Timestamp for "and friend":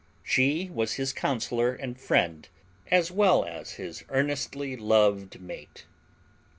1.75-2.49